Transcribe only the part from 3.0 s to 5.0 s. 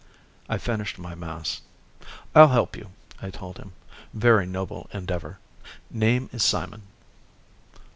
I told him. "Very noble